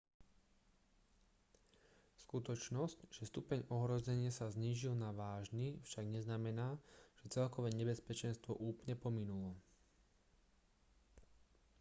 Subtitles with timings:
[2.25, 6.69] skutočnosť že stupeň ohrozenia sa znížil na vážny však neznamená
[7.21, 9.51] že celkové nebezpečenstvo úplne pominulo